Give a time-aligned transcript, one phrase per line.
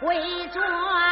[0.00, 0.16] 回
[0.48, 1.09] 转。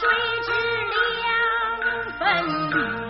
[0.00, 0.06] 谁
[0.44, 0.52] 知
[1.16, 3.07] 两分离。